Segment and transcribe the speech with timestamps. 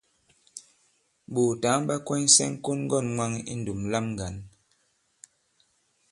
[1.33, 4.35] Ɓòòtǎŋ ɓa kwɛnysɛ ŋ̀kon-ŋgɔ̂n mwaŋ i ndùm lam ŋgǎn.